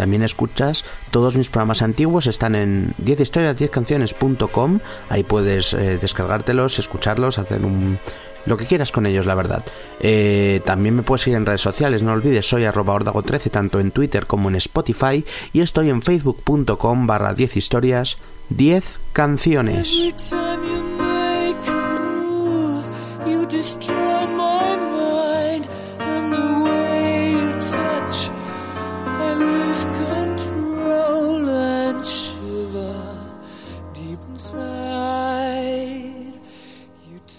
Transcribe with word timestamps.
También 0.00 0.22
escuchas 0.22 0.86
todos 1.10 1.36
mis 1.36 1.50
programas 1.50 1.82
antiguos, 1.82 2.26
están 2.26 2.54
en 2.54 2.94
10historias10canciones.com, 3.04 4.78
ahí 5.10 5.22
puedes 5.24 5.74
eh, 5.74 5.98
descargártelos, 6.00 6.78
escucharlos, 6.78 7.38
hacer 7.38 7.66
un, 7.66 7.98
lo 8.46 8.56
que 8.56 8.64
quieras 8.64 8.92
con 8.92 9.04
ellos, 9.04 9.26
la 9.26 9.34
verdad. 9.34 9.62
Eh, 10.00 10.62
también 10.64 10.96
me 10.96 11.02
puedes 11.02 11.20
seguir 11.20 11.36
en 11.36 11.44
redes 11.44 11.60
sociales, 11.60 12.02
no 12.02 12.12
olvides, 12.12 12.48
soy 12.48 12.64
arroba 12.64 12.94
ordago13 12.94 13.50
tanto 13.50 13.78
en 13.78 13.90
Twitter 13.90 14.24
como 14.24 14.48
en 14.48 14.56
Spotify 14.56 15.22
y 15.52 15.60
estoy 15.60 15.90
en 15.90 16.00
facebook.com 16.00 17.06
barra 17.06 17.34
10 17.34 17.58
historias, 17.58 18.16
10 18.48 19.00
canciones. 19.12 19.94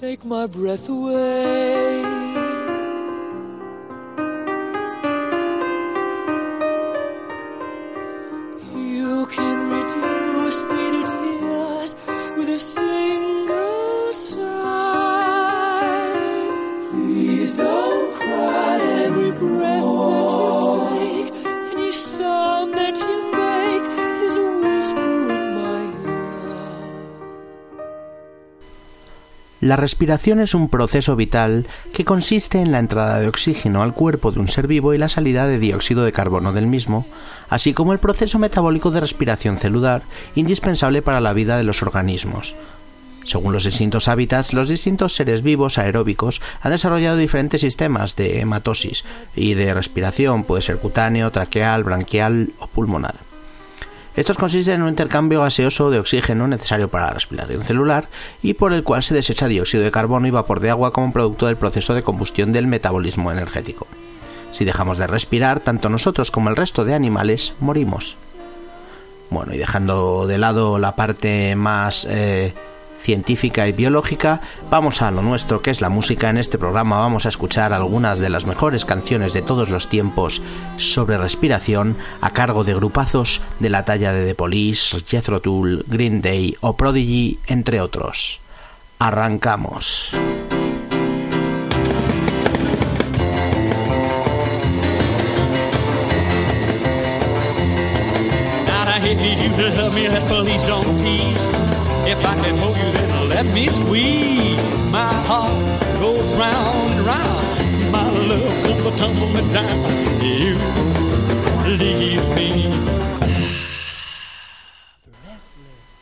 Take 0.02 0.26
my 0.26 0.48
breath 0.48 0.90
away. 0.90 2.21
La 29.72 29.78
respiración 29.78 30.42
es 30.42 30.54
un 30.54 30.68
proceso 30.68 31.16
vital 31.16 31.66
que 31.94 32.04
consiste 32.04 32.59
en 32.59 32.74
la 32.74 32.80
entrada 32.80 33.22
de 33.22 33.30
oxígeno 33.30 33.82
al 33.82 33.94
cuerpo 33.94 34.34
de 34.34 34.42
un 34.42 34.50
ser 34.50 34.68
vivo 34.68 34.94
y 34.94 34.98
la 34.98 35.08
salida 35.08 35.48
de 35.48 35.59
dióxido 35.59 36.04
de 36.04 36.12
carbono 36.12 36.52
del 36.52 36.68
mismo, 36.68 37.06
así 37.48 37.74
como 37.74 37.94
el 37.94 38.00
proceso 38.00 38.38
metabólico 38.38 38.92
de 38.92 39.00
respiración 39.00 39.58
celular, 39.58 40.02
indispensable 40.36 41.02
para 41.02 41.22
la 41.22 41.31
vida 41.31 41.56
de 41.56 41.64
los 41.64 41.81
organismos. 41.84 42.54
Según 43.24 43.54
los 43.54 43.64
distintos 43.64 44.10
hábitats, 44.10 44.52
los 44.52 44.68
distintos 44.68 45.16
seres 45.16 45.42
vivos 45.42 45.78
aeróbicos 45.78 46.42
han 46.62 46.74
desarrollado 46.74 47.16
diferentes 47.16 47.62
sistemas 47.62 48.18
de 48.18 48.42
hematosis 48.42 49.06
y 49.38 49.54
de 49.54 49.74
respiración, 49.74 50.44
puede 50.44 50.64
ser 50.64 50.80
cutáneo, 50.80 51.31
traqueal, 51.31 51.86
branquial 51.86 52.50
o 52.60 52.68
pulmonar. 52.68 53.31
Estos 54.16 54.38
consisten 54.38 54.76
en 54.76 54.82
un 54.82 54.90
intercambio 54.90 55.42
gaseoso 55.42 55.90
de 55.90 56.00
oxígeno 56.00 56.46
necesario 56.48 56.90
para 56.90 57.06
la 57.06 57.14
respiración 57.14 57.64
celular 57.64 58.10
y 58.42 58.56
por 58.56 58.74
el 58.74 58.84
cual 58.84 59.04
se 59.04 59.14
desecha 59.14 59.48
dióxido 59.48 59.84
de 59.84 59.92
carbono 59.92 60.28
y 60.28 60.32
vapor 60.32 60.60
de 60.60 60.70
agua 60.70 60.92
como 60.92 61.14
producto 61.14 61.46
del 61.46 61.56
proceso 61.56 61.94
de 61.94 62.04
combustión 62.04 62.52
del 62.52 62.68
metabolismo 62.68 63.32
energético. 63.32 63.88
Si 64.52 64.66
dejamos 64.66 64.98
de 64.98 65.08
respirar, 65.08 65.62
tanto 65.62 65.88
nosotros 65.88 66.30
como 66.30 66.50
el 66.50 66.58
resto 66.58 66.84
de 66.84 66.94
animales 66.94 67.54
morimos. 67.62 68.18
Bueno, 69.30 69.54
y 69.54 69.58
dejando 69.58 70.28
de 70.28 70.38
lado 70.38 70.78
la 70.78 70.96
parte 70.98 71.56
más 71.56 72.06
eh, 72.10 72.54
científica 73.01 73.67
y 73.67 73.72
biológica, 73.72 74.41
vamos 74.69 75.01
a 75.01 75.12
lo 75.12 75.22
nuestro 75.22 75.62
que 75.62 75.72
es 75.72 75.81
la 75.81 75.89
música. 75.89 76.29
En 76.29 76.38
este 76.38 76.57
programa 76.57 77.00
vamos 77.00 77.25
a 77.25 77.29
escuchar 77.29 77.73
algunas 77.73 78.19
de 78.19 78.29
las 78.29 78.45
mejores 78.45 78.85
canciones 78.85 79.34
de 79.34 79.41
todos 79.41 79.69
los 79.69 79.89
tiempos 79.89 80.41
sobre 80.78 81.17
respiración 81.17 81.97
a 82.22 82.31
cargo 82.31 82.63
de 82.63 82.75
grupazos 82.75 83.41
de 83.59 83.69
la 83.69 83.85
talla 83.85 84.13
de 84.13 84.25
The 84.25 84.35
Police, 84.35 85.00
Jethro 85.07 85.41
Tull, 85.41 85.84
Green 85.88 86.22
Day 86.22 86.56
o 86.62 86.78
Prodigy, 86.78 87.39
entre 87.47 87.81
otros. 87.81 88.39
Arrancamos. 89.00 90.16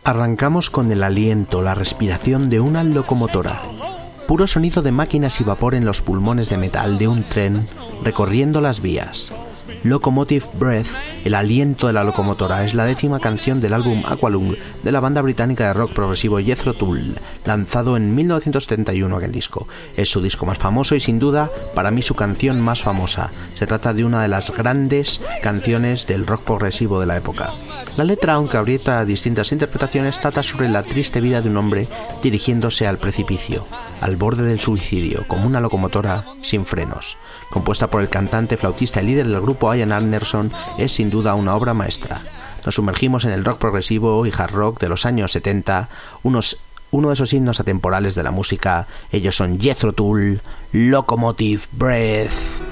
Arrancamos 0.03 0.71
con 0.71 0.91
el 0.91 1.03
aliento, 1.03 1.61
la 1.61 1.75
respiración 1.75 2.49
de 2.49 2.59
una 2.59 2.83
locomotora. 2.83 3.61
Puro 4.27 4.47
sonido 4.47 4.81
de 4.81 4.91
máquinas 4.91 5.39
y 5.39 5.43
vapor 5.43 5.75
en 5.75 5.85
los 5.85 6.01
pulmones 6.01 6.49
de 6.49 6.57
metal 6.57 6.97
de 6.97 7.07
un 7.07 7.23
tren 7.23 7.65
recorriendo 8.03 8.61
las 8.61 8.81
vías. 8.81 9.31
Locomotive 9.83 10.45
Breath, 10.59 10.87
el 11.23 11.35
aliento 11.35 11.87
de 11.87 11.93
la 11.93 12.03
locomotora, 12.03 12.65
es 12.65 12.73
la 12.73 12.85
décima 12.85 13.19
canción 13.19 13.61
del 13.61 13.73
álbum 13.73 14.03
Aqualung 14.05 14.55
de 14.83 14.91
la 14.91 14.99
banda 14.99 15.21
británica 15.21 15.67
de 15.67 15.73
rock 15.73 15.93
progresivo 15.93 16.39
Jethro 16.39 16.73
Tull, 16.73 17.15
lanzado 17.45 17.95
en 17.95 18.13
1971 18.13 19.15
aquel 19.15 19.31
disco. 19.31 19.67
Es 19.95 20.09
su 20.09 20.21
disco 20.21 20.45
más 20.45 20.57
famoso 20.57 20.95
y 20.95 20.99
sin 20.99 21.19
duda 21.19 21.49
para 21.75 21.91
mí 21.91 22.01
su 22.01 22.13
canción 22.13 22.59
más 22.59 22.81
famosa. 22.81 23.29
Se 23.59 23.67
trata 23.67 23.93
de 23.93 24.05
una 24.05 24.21
de 24.21 24.29
las 24.29 24.55
grandes 24.55 25.19
canciones 25.43 26.07
del 26.07 26.25
rock 26.25 26.43
progresivo 26.43 27.01
de 27.01 27.05
la 27.05 27.17
época. 27.17 27.51
La 27.97 28.05
letra, 28.05 28.35
aunque 28.35 28.55
abrieta 28.55 29.03
distintas 29.03 29.51
interpretaciones, 29.51 30.17
trata 30.17 30.43
sobre 30.43 30.69
la 30.69 30.81
triste 30.81 31.19
vida 31.19 31.41
de 31.41 31.49
un 31.49 31.57
hombre 31.57 31.85
dirigiéndose 32.23 32.87
al 32.87 32.99
precipicio, 32.99 33.67
al 33.99 34.15
borde 34.15 34.43
del 34.43 34.61
suicidio, 34.61 35.25
como 35.27 35.45
una 35.45 35.59
locomotora 35.59 36.23
sin 36.41 36.65
frenos. 36.65 37.17
Compuesta 37.49 37.87
por 37.87 37.99
el 37.99 38.07
cantante, 38.07 38.55
flautista 38.55 39.01
y 39.01 39.07
líder 39.07 39.27
del 39.27 39.41
grupo 39.41 39.75
Ian 39.75 39.91
Anderson, 39.91 40.53
es 40.77 40.93
sin 40.93 41.09
duda 41.09 41.35
una 41.35 41.53
obra 41.53 41.73
maestra. 41.73 42.21
Nos 42.65 42.75
sumergimos 42.75 43.25
en 43.25 43.31
el 43.31 43.43
rock 43.43 43.59
progresivo 43.59 44.25
y 44.25 44.31
hard 44.31 44.53
rock 44.53 44.79
de 44.79 44.87
los 44.87 45.05
años 45.05 45.33
70, 45.33 45.89
unos, 46.23 46.61
uno 46.91 47.09
de 47.09 47.15
esos 47.15 47.33
himnos 47.33 47.59
atemporales 47.59 48.15
de 48.15 48.23
la 48.23 48.31
música. 48.31 48.87
Ellos 49.11 49.35
son 49.35 49.59
Jethro 49.59 49.91
Tull, 49.91 50.39
Locomotive 50.71 51.63
Breath. 51.73 52.68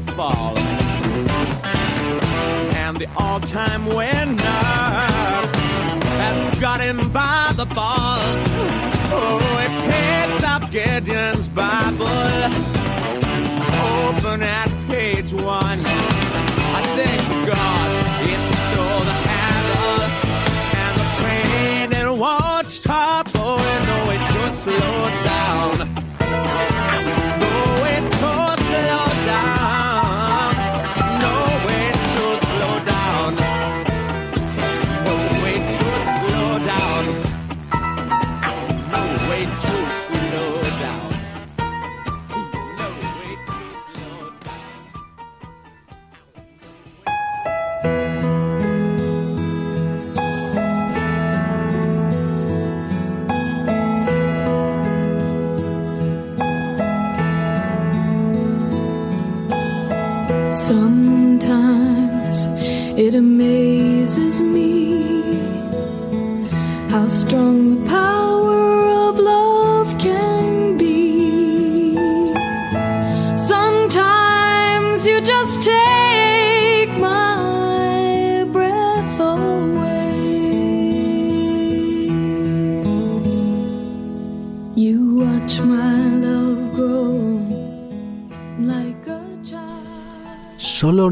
They 0.00 0.12
fall. 0.12 0.37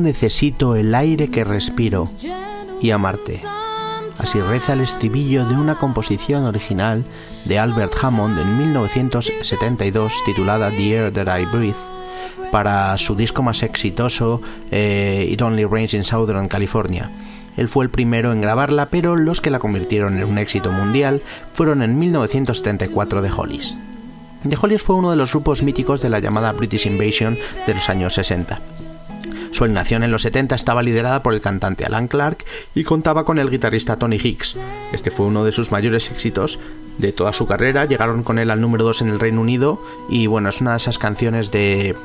Necesito 0.06 0.76
el 0.76 0.94
aire 0.94 1.28
que 1.28 1.42
respiro 1.42 2.08
y 2.80 2.92
amarte. 2.92 3.40
Así 4.18 4.40
reza 4.40 4.72
el 4.72 4.80
estribillo 4.80 5.44
de 5.44 5.56
una 5.56 5.78
composición 5.78 6.44
original 6.44 7.04
de 7.44 7.58
Albert 7.58 7.92
Hammond 8.00 8.38
en 8.38 8.56
1972 8.56 10.12
titulada 10.24 10.70
The 10.70 10.96
Air 10.96 11.12
That 11.12 11.38
I 11.38 11.44
Breathe 11.46 11.74
para 12.52 12.96
su 12.98 13.16
disco 13.16 13.42
más 13.42 13.64
exitoso 13.64 14.40
eh, 14.70 15.28
It 15.28 15.42
Only 15.42 15.64
Rains 15.64 15.92
in 15.94 16.04
Southern 16.04 16.46
California. 16.46 17.10
Él 17.56 17.68
fue 17.68 17.84
el 17.84 17.90
primero 17.90 18.32
en 18.32 18.40
grabarla, 18.40 18.86
pero 18.86 19.16
los 19.16 19.40
que 19.40 19.50
la 19.50 19.58
convirtieron 19.58 20.18
en 20.18 20.24
un 20.24 20.38
éxito 20.38 20.70
mundial 20.70 21.20
fueron 21.52 21.82
en 21.82 21.98
1974 21.98 23.22
The 23.22 23.30
Hollies. 23.36 23.76
The 24.48 24.56
Hollies 24.60 24.82
fue 24.82 24.94
uno 24.94 25.10
de 25.10 25.16
los 25.16 25.32
grupos 25.32 25.62
míticos 25.64 26.00
de 26.00 26.10
la 26.10 26.20
llamada 26.20 26.52
British 26.52 26.86
Invasion 26.86 27.36
de 27.66 27.74
los 27.74 27.88
años 27.88 28.14
60. 28.14 28.60
Su 29.56 29.66
nación 29.68 30.02
en 30.02 30.10
los 30.10 30.20
70 30.20 30.54
estaba 30.54 30.82
liderada 30.82 31.22
por 31.22 31.32
el 31.32 31.40
cantante 31.40 31.86
Alan 31.86 32.08
Clark 32.08 32.44
y 32.74 32.84
contaba 32.84 33.24
con 33.24 33.38
el 33.38 33.48
guitarrista 33.48 33.96
Tony 33.96 34.16
Hicks. 34.22 34.58
Este 34.92 35.10
fue 35.10 35.24
uno 35.24 35.46
de 35.46 35.52
sus 35.52 35.72
mayores 35.72 36.10
éxitos 36.10 36.58
de 36.98 37.10
toda 37.12 37.32
su 37.32 37.46
carrera, 37.46 37.86
llegaron 37.86 38.22
con 38.22 38.38
él 38.38 38.50
al 38.50 38.60
número 38.60 38.84
2 38.84 39.00
en 39.00 39.08
el 39.08 39.18
Reino 39.18 39.40
Unido 39.40 39.82
y 40.10 40.26
bueno, 40.26 40.50
es 40.50 40.60
una 40.60 40.72
de 40.72 40.76
esas 40.76 40.98
canciones 40.98 41.52
de, 41.52 41.96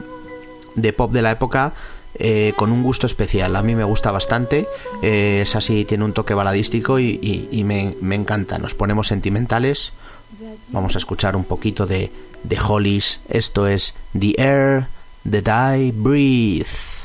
de 0.75 0.93
pop 0.93 1.12
de 1.12 1.22
la 1.24 1.31
época 1.31 1.74
eh, 2.15 2.53
con 2.55 2.72
un 2.72 2.84
gusto 2.84 3.05
especial. 3.05 3.53
A 3.58 3.62
mí 3.62 3.75
me 3.75 3.84
gusta 3.84 4.12
bastante, 4.12 4.65
eh, 5.01 5.41
es 5.41 5.53
así, 5.58 5.84
tiene 5.84 6.05
un 6.05 6.13
toque 6.13 6.34
baladístico 6.34 7.00
y, 7.00 7.63
me, 7.65 8.15
encanta. 8.15 8.60
Nos 8.60 8.75
ponemos 8.75 9.08
sentimentales. 9.08 9.91
Vamos 10.70 10.96
a 10.96 11.00
escuchar 11.00 11.36
un 11.36 11.43
poquito 11.43 11.86
de, 11.86 12.13
de 12.46 12.60
Hollies. 12.65 13.20
Esto 13.27 13.67
es 13.67 13.93
The 14.17 14.36
Air 14.38 14.88
That 15.29 15.75
I 15.75 15.91
Breathe. 15.93 17.00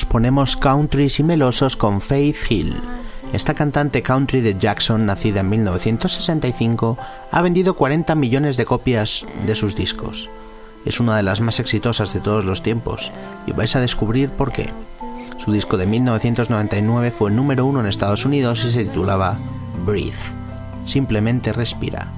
Nos 0.00 0.06
ponemos 0.06 0.56
country 0.56 1.12
y 1.18 1.22
melosos 1.22 1.76
con 1.76 2.00
Faith 2.00 2.36
Hill. 2.48 2.74
Esta 3.34 3.52
cantante 3.52 4.00
country 4.00 4.40
de 4.40 4.56
Jackson, 4.58 5.04
nacida 5.04 5.40
en 5.40 5.50
1965, 5.50 6.96
ha 7.30 7.42
vendido 7.42 7.74
40 7.74 8.14
millones 8.14 8.56
de 8.56 8.64
copias 8.64 9.26
de 9.46 9.54
sus 9.54 9.76
discos. 9.76 10.30
Es 10.86 11.00
una 11.00 11.18
de 11.18 11.22
las 11.22 11.42
más 11.42 11.60
exitosas 11.60 12.14
de 12.14 12.20
todos 12.20 12.46
los 12.46 12.62
tiempos, 12.62 13.12
y 13.46 13.52
vais 13.52 13.76
a 13.76 13.80
descubrir 13.82 14.30
por 14.30 14.52
qué. 14.52 14.70
Su 15.36 15.52
disco 15.52 15.76
de 15.76 15.84
1999 15.84 17.10
fue 17.10 17.30
número 17.30 17.66
uno 17.66 17.80
en 17.80 17.86
Estados 17.86 18.24
Unidos 18.24 18.64
y 18.64 18.70
se 18.70 18.84
titulaba 18.84 19.36
Breathe. 19.84 20.16
Simplemente 20.86 21.52
respira. 21.52 22.08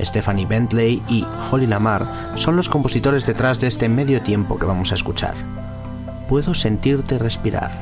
Stephanie 0.00 0.46
Bentley 0.46 1.02
y 1.08 1.26
Holly 1.50 1.66
Lamar 1.66 2.34
son 2.36 2.54
los 2.54 2.68
compositores 2.68 3.26
detrás 3.26 3.58
de 3.58 3.66
este 3.66 3.88
medio 3.88 4.22
tiempo 4.22 4.60
que 4.60 4.66
vamos 4.66 4.92
a 4.92 4.94
escuchar. 4.94 5.34
Puedo 6.30 6.54
sentirte 6.54 7.18
respirar, 7.18 7.72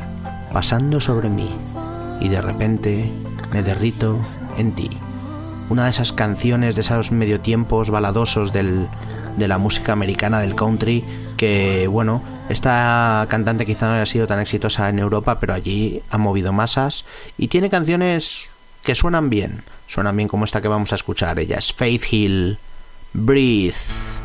pasando 0.55 1.03
sobre 1.03 1.29
mí, 1.29 1.51
y 2.19 2.31
de 2.31 2.41
repente 2.41 3.13
me 3.53 3.63
derrito 3.63 4.19
en 4.57 4.73
ti. 4.73 4.89
Una 5.69 5.85
de 5.85 5.91
esas 5.91 6.15
canciones 6.15 6.75
de 6.75 6.81
esos 6.81 7.13
medio 7.13 7.41
tiempos 7.41 7.91
baladosos 7.91 8.51
del, 8.55 8.89
de 9.37 9.49
la 9.49 9.59
música 9.59 9.93
americana 9.93 10.41
del 10.41 10.55
country 10.55 11.05
que, 11.37 11.89
bueno, 11.89 12.23
esta 12.49 13.27
cantante 13.29 13.67
quizá 13.67 13.87
no 13.87 13.93
haya 13.93 14.07
sido 14.07 14.27
tan 14.27 14.41
exitosa 14.41 14.89
en 14.89 14.99
Europa, 14.99 15.39
pero 15.41 15.53
allí 15.53 16.01
ha 16.09 16.17
movido 16.17 16.51
masas 16.51 17.05
y 17.37 17.49
tiene 17.49 17.69
canciones 17.69 18.49
que 18.83 18.95
suenan 18.95 19.29
bien. 19.29 19.63
Suenan 19.89 20.17
bien 20.17 20.27
como 20.31 20.47
esta 20.47 20.63
que 20.63 20.69
vamos 20.69 20.93
a 20.93 20.97
escuchar. 20.97 21.39
Ella 21.39 21.59
es 21.59 21.71
Faith 21.75 22.11
Hill. 22.11 22.57
Breathe. 23.13 24.18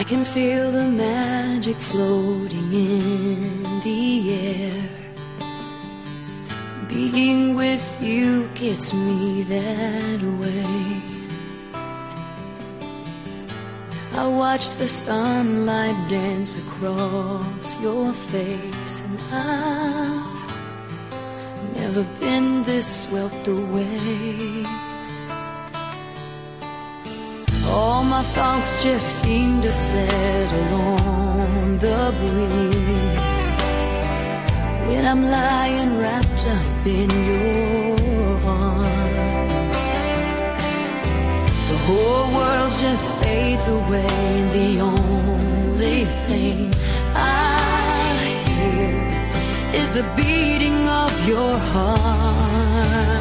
I 0.00 0.02
can 0.02 0.24
feel 0.24 0.72
the 0.72 0.86
magic 0.86 1.76
floating 1.76 2.72
in 2.72 3.80
the 3.84 4.32
air. 4.32 4.88
Being 6.88 7.54
with 7.54 7.86
you 8.00 8.48
gets 8.54 8.94
me 8.94 9.42
that 9.42 10.22
way. 10.40 11.02
I 14.14 14.26
watch 14.26 14.70
the 14.78 14.88
sunlight 14.88 16.08
dance 16.08 16.56
across 16.56 17.78
your 17.82 18.14
face, 18.14 19.00
and 19.00 19.18
I've 19.30 20.54
never 21.76 22.04
been 22.18 22.62
this 22.62 23.02
swept 23.02 23.46
away. 23.48 24.64
All 27.72 28.02
my 28.02 28.22
thoughts 28.22 28.82
just 28.82 29.22
seem 29.22 29.60
to 29.62 29.70
settle 29.70 30.74
on 30.74 31.78
the 31.78 32.12
breeze 32.18 33.48
when 34.88 35.06
I'm 35.06 35.22
lying 35.22 35.96
wrapped 35.98 36.46
up 36.48 36.86
in 36.86 37.08
your 37.30 38.40
arms. 38.44 39.80
The 41.70 41.78
whole 41.86 42.26
world 42.36 42.72
just 42.72 43.14
fades 43.22 43.68
away, 43.68 44.06
and 44.40 44.50
the 44.50 44.80
only 44.80 46.04
thing 46.26 46.72
I 47.14 48.34
hear 48.48 49.80
is 49.80 49.88
the 49.90 50.04
beating 50.16 50.88
of 50.88 51.12
your 51.28 51.56
heart. 51.72 53.19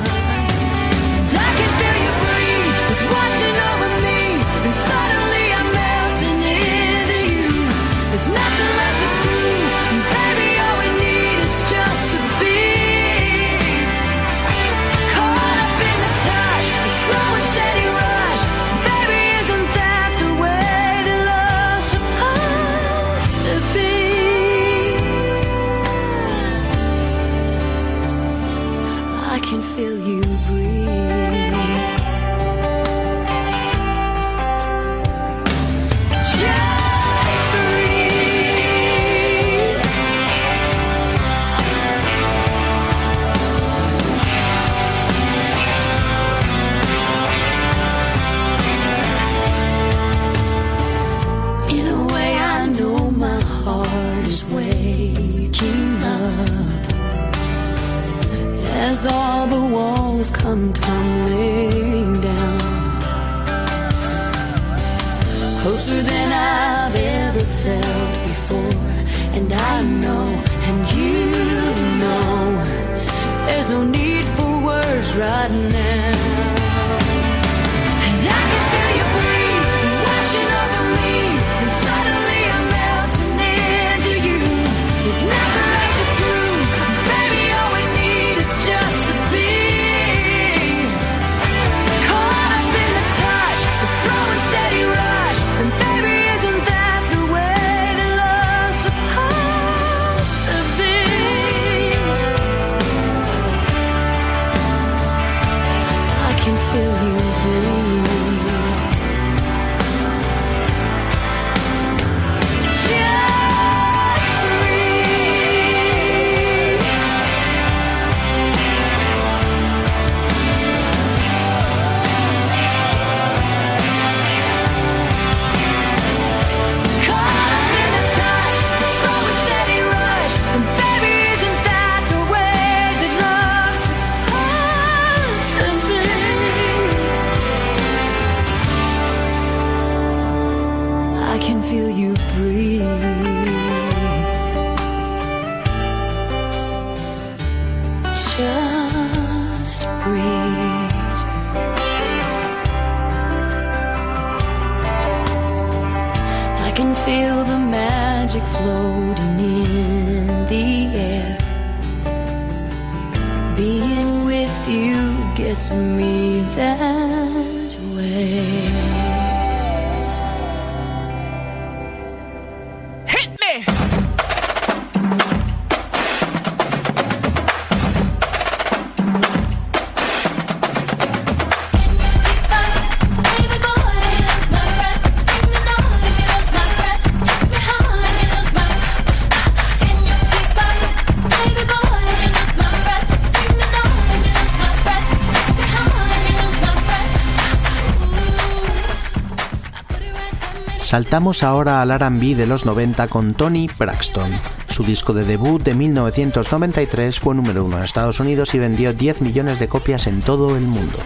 Saltamos 200.90 201.44
ahora 201.44 201.84
al 201.84 201.92
RB 201.92 202.36
de 202.36 202.48
los 202.48 202.66
90 202.66 203.10
con 203.10 203.36
Tony 203.36 203.70
Braxton. 203.78 204.32
Su 204.70 204.84
disco 204.84 205.14
de 205.14 205.24
debut 205.24 205.62
de 205.62 205.76
1993 205.76 207.20
fue 207.20 207.36
número 207.36 207.64
uno 207.64 207.78
en 207.78 207.84
Estados 207.84 208.20
Unidos 208.20 208.56
y 208.56 208.58
vendió 208.58 208.92
10 208.92 209.22
millones 209.22 209.60
de 209.60 209.68
copias 209.68 210.08
en 210.08 210.24
todo 210.24 210.58
el 210.58 210.64
mundo. 210.64 210.98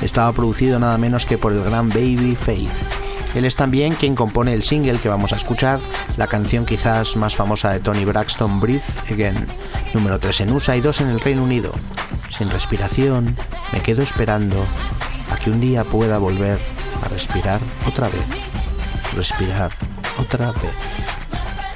Estaba 0.00 0.32
producido 0.32 0.78
nada 0.78 0.96
menos 0.96 1.26
que 1.26 1.36
por 1.36 1.52
el 1.52 1.62
gran 1.62 1.90
Baby 1.90 2.38
Faith. 2.40 2.70
Él 3.34 3.44
es 3.44 3.54
también 3.54 3.92
quien 3.96 4.14
compone 4.14 4.54
el 4.54 4.62
single 4.62 4.98
que 4.98 5.10
vamos 5.10 5.34
a 5.34 5.36
escuchar, 5.36 5.78
la 6.16 6.26
canción 6.26 6.64
quizás 6.64 7.14
más 7.16 7.36
famosa 7.36 7.70
de 7.70 7.80
Tony 7.80 8.06
Braxton, 8.06 8.60
Breathe 8.60 8.80
Again, 9.10 9.36
número 9.92 10.18
3 10.18 10.40
en 10.40 10.52
USA 10.54 10.74
y 10.74 10.80
2 10.80 11.02
en 11.02 11.08
el 11.10 11.20
Reino 11.20 11.42
Unido. 11.42 11.72
Sin 12.30 12.48
respiración, 12.48 13.36
me 13.74 13.82
quedo 13.82 14.00
esperando 14.00 14.56
a 15.30 15.36
que 15.36 15.50
un 15.50 15.60
día 15.60 15.84
pueda 15.84 16.16
volver 16.16 16.58
a 17.04 17.08
respirar 17.08 17.60
otra 17.86 18.08
vez 18.08 18.47
respirar 19.18 19.72
otra 20.16 20.52
vez. 20.52 20.72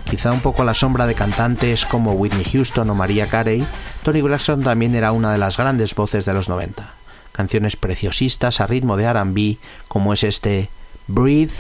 Quizá 0.09 0.31
un 0.31 0.41
poco 0.41 0.63
a 0.63 0.65
la 0.65 0.75
sombra 0.75 1.07
de 1.07 1.15
cantantes 1.15 1.85
como 1.85 2.13
Whitney 2.13 2.45
Houston 2.45 2.89
o 2.89 2.95
Maria 2.95 3.27
Carey, 3.27 3.67
Tony 4.05 4.23
Braxton 4.23 4.63
también 4.63 4.95
era 4.95 5.11
una 5.11 5.33
de 5.33 5.39
las 5.39 5.57
grandes 5.57 5.95
voces 5.95 6.25
de 6.25 6.35
los 6.35 6.49
90. 6.49 6.89
Canciones 7.33 7.77
preciosistas 7.77 8.61
a 8.61 8.67
ritmo 8.67 8.97
de 8.97 9.13
RB, 9.13 9.57
como 9.89 10.13
es 10.13 10.23
este 10.23 10.69
Breathe 11.09 11.53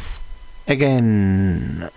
Again. 0.68 1.90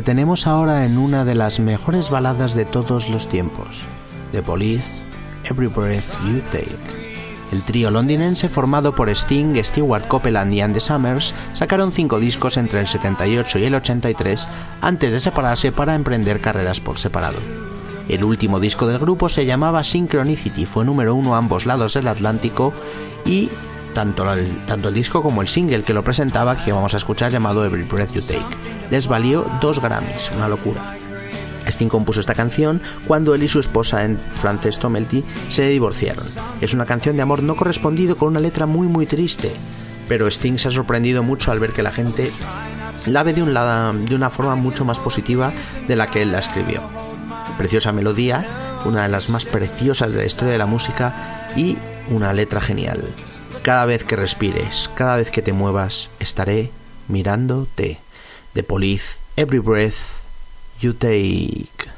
Detenemos 0.00 0.46
ahora 0.46 0.86
en 0.86 0.96
una 0.96 1.26
de 1.26 1.34
las 1.34 1.60
mejores 1.60 2.08
baladas 2.08 2.54
de 2.54 2.64
todos 2.64 3.10
los 3.10 3.28
tiempos, 3.28 3.82
The 4.32 4.40
Police, 4.40 4.88
Every 5.44 5.66
Breath 5.66 6.18
You 6.24 6.40
Take. 6.50 6.74
El 7.52 7.60
trío 7.60 7.90
londinense 7.90 8.48
formado 8.48 8.94
por 8.94 9.10
Sting, 9.10 9.62
Stewart 9.62 10.08
Copeland 10.08 10.54
y 10.54 10.62
Andy 10.62 10.80
Summers 10.80 11.34
sacaron 11.52 11.92
cinco 11.92 12.18
discos 12.18 12.56
entre 12.56 12.80
el 12.80 12.86
78 12.86 13.58
y 13.58 13.64
el 13.66 13.74
83 13.74 14.48
antes 14.80 15.12
de 15.12 15.20
separarse 15.20 15.70
para 15.70 15.94
emprender 15.94 16.40
carreras 16.40 16.80
por 16.80 16.98
separado. 16.98 17.36
El 18.08 18.24
último 18.24 18.58
disco 18.58 18.86
del 18.86 19.00
grupo 19.00 19.28
se 19.28 19.44
llamaba 19.44 19.84
Synchronicity, 19.84 20.64
fue 20.64 20.86
número 20.86 21.14
uno 21.14 21.34
a 21.34 21.38
ambos 21.38 21.66
lados 21.66 21.92
del 21.92 22.08
Atlántico 22.08 22.72
y 23.26 23.50
tanto 23.94 24.24
el, 24.32 24.94
disco 24.94 25.22
como 25.22 25.42
el 25.42 25.48
single 25.48 25.82
que 25.82 25.92
lo 25.92 26.04
presentaba, 26.04 26.56
que 26.56 26.72
vamos 26.72 26.94
a 26.94 26.96
escuchar 26.96 27.30
llamado 27.30 27.64
Every 27.64 27.84
Breath 27.84 28.12
You 28.12 28.22
Take, 28.22 28.56
les 28.90 29.06
valió 29.06 29.46
dos 29.60 29.80
Grammys, 29.80 30.30
una 30.34 30.48
locura. 30.48 30.96
Sting 31.66 31.88
compuso 31.88 32.20
esta 32.20 32.34
canción 32.34 32.80
cuando 33.06 33.34
él 33.34 33.42
y 33.42 33.48
su 33.48 33.60
esposa, 33.60 34.06
Frances 34.32 34.78
Tomelty, 34.78 35.24
se 35.50 35.68
divorciaron. 35.68 36.24
Es 36.60 36.74
una 36.74 36.86
canción 36.86 37.16
de 37.16 37.22
amor 37.22 37.42
no 37.42 37.56
correspondido 37.56 38.16
con 38.16 38.28
una 38.28 38.40
letra 38.40 38.66
muy 38.66 38.88
muy 38.88 39.06
triste, 39.06 39.52
pero 40.08 40.26
Sting 40.26 40.58
se 40.58 40.68
ha 40.68 40.72
sorprendido 40.72 41.22
mucho 41.22 41.52
al 41.52 41.60
ver 41.60 41.72
que 41.72 41.82
la 41.82 41.90
gente 41.90 42.30
la 43.06 43.22
ve 43.22 43.32
de, 43.32 43.42
un 43.42 43.54
lado, 43.54 43.92
de 43.92 44.14
una 44.14 44.30
forma 44.30 44.54
mucho 44.56 44.84
más 44.84 44.98
positiva 44.98 45.52
de 45.86 45.96
la 45.96 46.06
que 46.06 46.22
él 46.22 46.32
la 46.32 46.40
escribió. 46.40 46.82
Preciosa 47.56 47.92
melodía, 47.92 48.44
una 48.84 49.02
de 49.02 49.08
las 49.08 49.28
más 49.28 49.44
preciosas 49.44 50.12
de 50.12 50.18
la 50.18 50.26
historia 50.26 50.52
de 50.52 50.58
la 50.58 50.66
música 50.66 51.50
y 51.56 51.78
una 52.10 52.32
letra 52.32 52.60
genial. 52.60 53.02
Cada 53.62 53.84
vez 53.84 54.04
que 54.04 54.16
respires, 54.16 54.88
cada 54.94 55.16
vez 55.16 55.30
que 55.30 55.42
te 55.42 55.52
muevas, 55.52 56.08
estaré 56.18 56.70
mirándote. 57.08 57.98
The 58.54 58.62
Police, 58.62 59.18
Every 59.36 59.58
Breath 59.58 59.96
You 60.80 60.94
Take. 60.94 61.90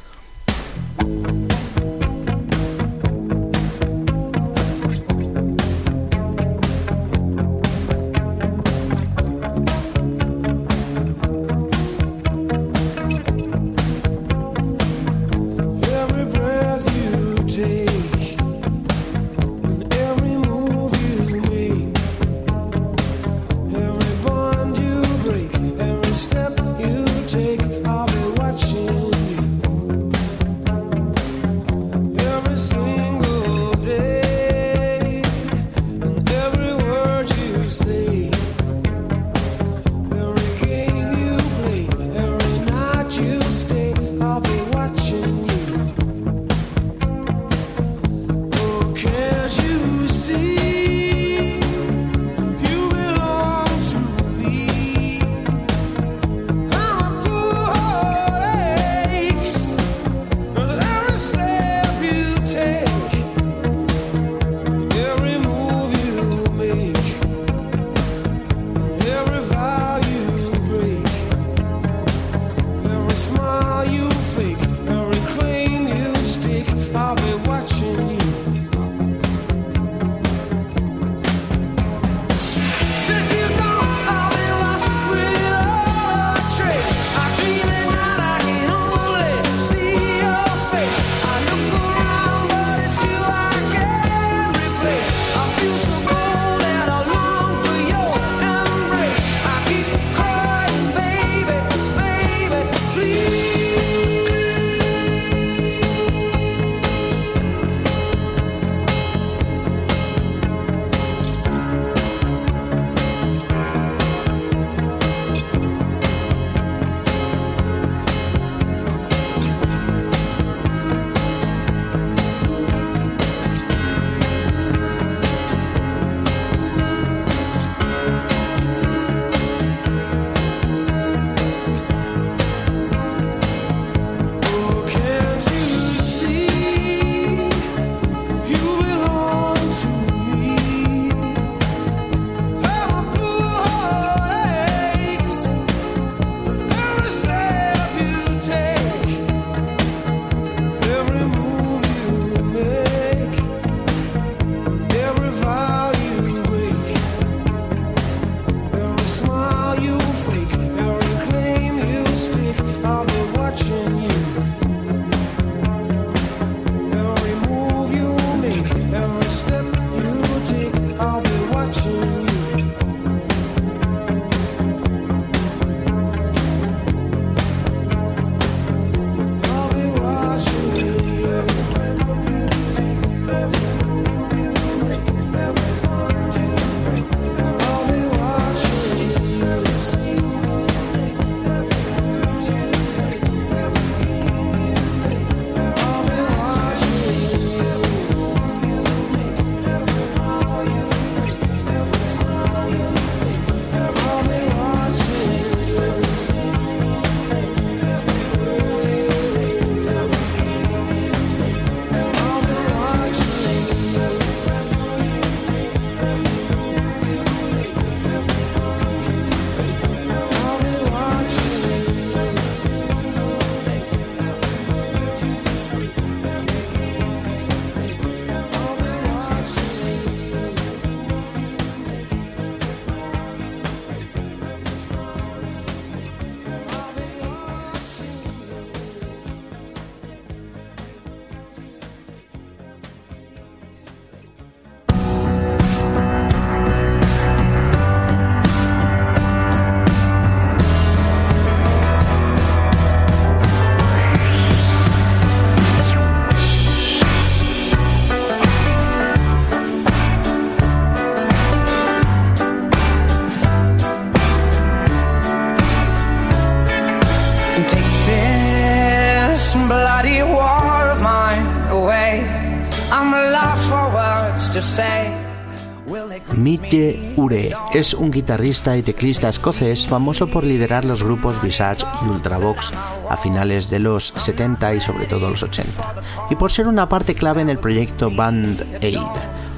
Ure 277.16 277.54
es 277.74 277.94
un 277.94 278.10
guitarrista 278.10 278.76
y 278.76 278.82
teclista 278.82 279.28
escocés 279.28 279.86
famoso 279.86 280.26
por 280.28 280.44
liderar 280.44 280.84
los 280.84 281.02
grupos 281.02 281.42
Visage 281.42 281.84
y 282.02 282.08
Ultravox 282.08 282.72
a 283.08 283.16
finales 283.16 283.68
de 283.68 283.78
los 283.78 284.12
70 284.16 284.74
y 284.74 284.80
sobre 284.80 285.06
todo 285.06 285.30
los 285.30 285.42
80, 285.42 285.94
y 286.30 286.34
por 286.36 286.50
ser 286.50 286.66
una 286.66 286.88
parte 286.88 287.14
clave 287.14 287.42
en 287.42 287.50
el 287.50 287.58
proyecto 287.58 288.10
Band 288.10 288.64
Aid 288.82 288.98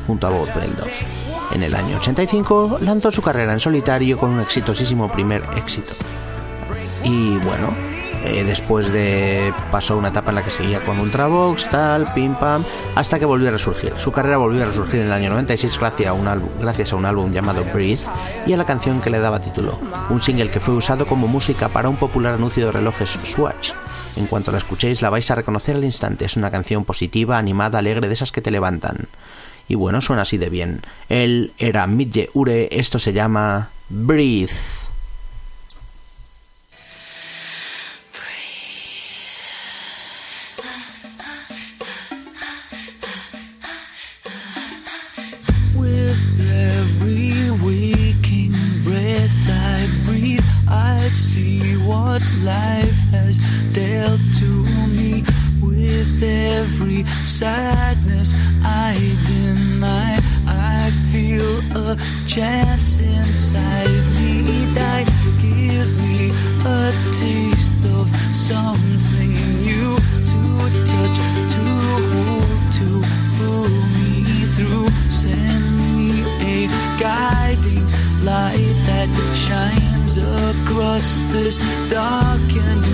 junto 0.07 0.27
a 0.27 0.31
Bob 0.31 0.49
Geldof. 0.53 0.89
En 1.53 1.63
el 1.63 1.75
año 1.75 1.99
85 1.99 2.79
lanzó 2.81 3.11
su 3.11 3.23
carrera 3.23 3.53
en 3.53 3.61
solitario 3.61 4.19
con 4.19 4.31
un 4.31 4.41
exitosísimo 4.41 5.11
primer 5.13 5.43
éxito. 5.57 5.93
Y 7.05 7.37
bueno, 7.37 7.94
eh, 8.25 8.43
después 8.45 8.93
de 8.93 9.53
pasó 9.71 9.99
una 9.99 10.09
etapa 10.09 10.31
en 10.31 10.37
la 10.37 10.43
que 10.43 10.51
seguía 10.51 10.81
con 10.81 10.99
Ultravox, 10.99 11.69
tal, 11.71 12.13
pim 12.15 12.35
pam, 12.35 12.65
hasta 12.95 13.19
que 13.19 13.25
volvió 13.27 13.49
a 13.49 13.53
resurgir. 13.53 13.93
Su 13.97 14.13
carrera 14.13 14.39
volvió 14.39 14.63
a 14.63 14.67
resurgir 14.67 15.01
en 15.01 15.07
el 15.07 15.13
año 15.13 15.31
96 15.31 15.79
gracias 15.79 16.09
a 16.09 16.13
un 16.15 16.27
álbum, 16.27 16.49
gracias 16.59 16.93
a 16.93 16.97
un 16.97 17.05
álbum 17.05 17.33
llamado 17.33 17.65
Breathe 17.73 18.03
y 18.47 18.55
a 18.55 18.57
la 18.57 18.65
canción 18.65 19.01
que 19.01 19.11
le 19.11 19.19
daba 19.19 19.41
título, 19.41 19.79
un 20.09 20.23
single 20.23 20.51
que 20.51 20.61
fue 20.61 20.75
usado 20.75 21.07
como 21.07 21.29
música 21.29 21.69
para 21.69 21.89
un 21.89 21.97
popular 21.97 22.35
anuncio 22.35 22.67
de 22.67 22.73
relojes 22.73 23.11
Swatch. 23.25 23.73
En 24.17 24.27
cuanto 24.27 24.53
la 24.53 24.59
escuchéis 24.59 25.03
la 25.03 25.11
vais 25.11 25.31
a 25.31 25.35
reconocer 25.35 25.77
al 25.77 25.85
instante, 25.85 26.25
es 26.25 26.37
una 26.37 26.51
canción 26.51 26.85
positiva, 26.85 27.37
animada, 27.37 27.79
alegre, 27.79 28.09
de 28.09 28.15
esas 28.15 28.33
que 28.33 28.41
te 28.41 28.51
levantan. 28.51 29.09
Y 29.69 29.75
bueno, 29.75 30.01
suena 30.01 30.23
así 30.23 30.39
de 30.39 30.51
bien. 30.51 30.83
Él 31.09 31.53
era 31.59 31.87
Midge 31.87 32.31
Ure, 32.35 32.69
esto 32.71 32.99
se 32.99 33.13
llama 33.13 33.71
Breathe. 33.89 34.84
See 51.15 51.77
what 51.87 52.23
life 52.43 53.01
has 53.15 53.39
dealt 53.73 54.21
to 54.41 54.51
me. 54.99 55.23
With 55.63 56.23
every 56.23 57.05
sadness 57.25 58.35
I 58.65 58.95
deny, 59.27 60.19
I 60.47 60.91
feel 61.13 61.55
a 61.87 61.97
chance 62.27 62.99
inside 62.99 64.05
me 64.17 64.67
die. 64.75 65.05
Give 65.41 65.91
me 66.03 66.31
a 66.67 66.93
taste 67.13 67.79
of 67.99 68.07
something 68.35 69.33
new 69.63 69.97
to 70.31 70.41
touch, 70.91 71.19
to 71.55 71.65
hold, 72.13 72.73
to 72.79 72.89
pull 73.39 73.71
me 73.99 74.13
through. 74.55 74.89
Send 75.11 75.65
me 75.87 76.23
a 76.41 76.69
guiding 76.99 77.87
light 78.25 78.77
that 78.89 79.09
shines 79.35 80.19
this 81.03 81.57
darkened. 81.91 82.94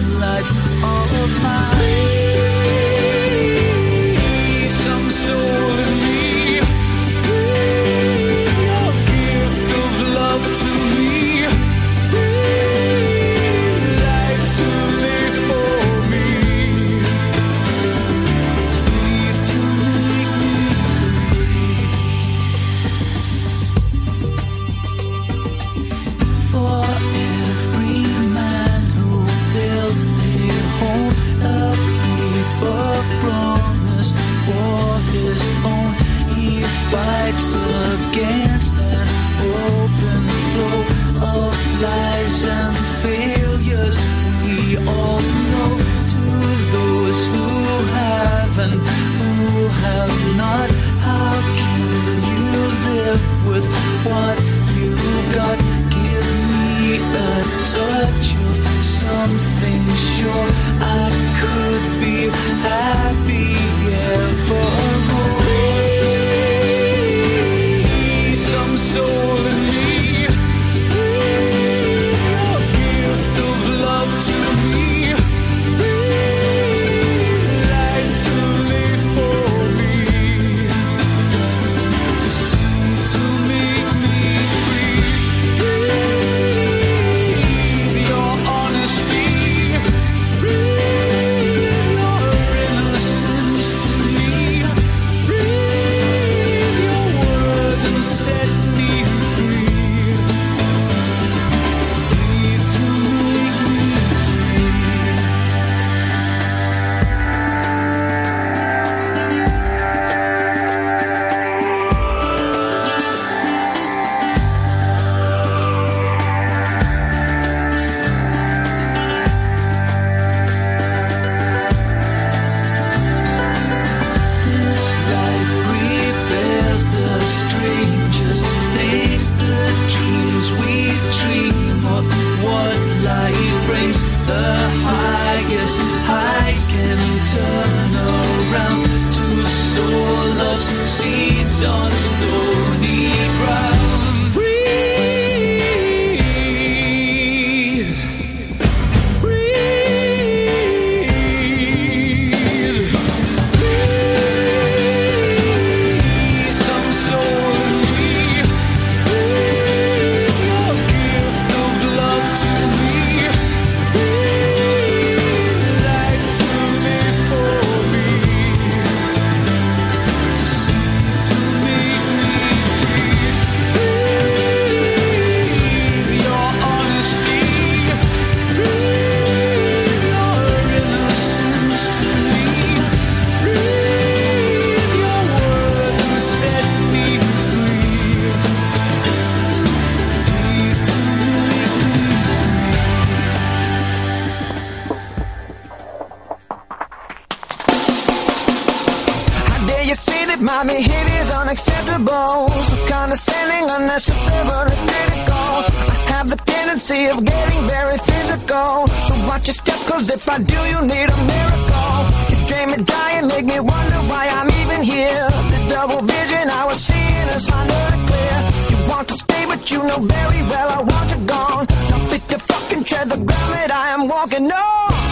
That 199.86 200.40
my 200.40 200.64
behavior's 200.64 201.30
unacceptable. 201.30 202.48
So 202.68 202.76
condescending, 202.86 203.70
unnecessarily 203.70 204.76
critical. 204.90 205.54
I 205.88 206.12
have 206.16 206.28
the 206.28 206.36
tendency 206.36 207.06
of 207.06 207.24
getting 207.24 207.66
very 207.66 207.98
physical. 207.98 208.88
So 209.06 209.14
watch 209.24 209.46
your 209.48 209.54
step, 209.54 209.80
cause 209.88 210.10
if 210.10 210.28
I 210.28 210.38
do, 210.38 210.60
you 210.72 210.80
need 210.82 211.08
a 211.08 211.18
miracle. 211.32 211.98
You 212.30 212.36
drain 212.46 212.70
me 212.70 212.84
dry 212.84 213.10
and 213.18 213.26
make 213.28 213.46
me 213.46 213.60
wonder 213.60 214.00
why 214.10 214.28
I'm 214.28 214.50
even 214.62 214.82
here. 214.82 215.28
The 215.52 215.66
double 215.68 216.02
vision 216.02 216.50
I 216.50 216.64
was 216.66 216.78
seeing 216.84 217.28
is 217.36 217.48
finally 217.48 218.06
clear. 218.08 218.36
You 218.70 218.78
want 218.88 219.08
to 219.08 219.14
stay, 219.14 219.44
but 219.46 219.70
you 219.70 219.82
know 219.82 219.98
very 219.98 220.42
well 220.44 220.68
I 220.68 220.80
want 220.82 221.10
you 221.10 221.20
gone. 221.26 221.66
Now 221.90 222.08
pick 222.08 222.26
the 222.26 222.38
fucking 222.38 222.84
tread 222.84 223.08
the 223.08 223.16
ground 223.16 223.52
that 223.54 223.70
I 223.70 223.90
am 223.94 224.08
walking 224.08 224.50
on. 224.52 225.09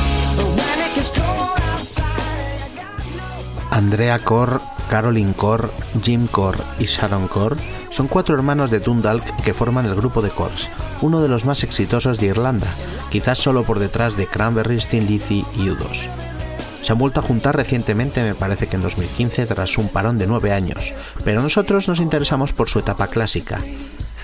Andrea 3.70 4.18
Corr, 4.18 4.60
Caroline 4.88 5.34
Corr, 5.34 5.70
Jim 6.02 6.26
Corr 6.26 6.56
y 6.78 6.84
Sharon 6.84 7.28
Corr 7.28 7.56
son 7.90 8.08
cuatro 8.08 8.34
hermanos 8.34 8.70
de 8.70 8.80
Dundalk 8.80 9.24
que 9.42 9.54
forman 9.54 9.86
el 9.86 9.94
grupo 9.94 10.22
de 10.22 10.30
Corrs, 10.30 10.68
uno 11.02 11.20
de 11.20 11.28
los 11.28 11.44
más 11.44 11.62
exitosos 11.64 12.18
de 12.18 12.26
Irlanda, 12.26 12.68
quizás 13.10 13.38
solo 13.38 13.64
por 13.64 13.78
detrás 13.78 14.16
de 14.16 14.26
Cranberries, 14.26 14.88
Thin 14.88 15.06
Lizzy 15.06 15.44
y 15.54 15.68
U2. 15.68 16.08
Se 16.82 16.92
han 16.92 16.98
vuelto 16.98 17.20
a 17.20 17.22
juntar 17.22 17.56
recientemente, 17.56 18.22
me 18.22 18.34
parece 18.34 18.66
que 18.66 18.76
en 18.76 18.82
2015, 18.82 19.44
tras 19.46 19.76
un 19.76 19.88
parón 19.88 20.16
de 20.16 20.26
nueve 20.26 20.52
años, 20.52 20.94
pero 21.24 21.42
nosotros 21.42 21.88
nos 21.88 22.00
interesamos 22.00 22.54
por 22.54 22.70
su 22.70 22.78
etapa 22.78 23.08
clásica, 23.08 23.60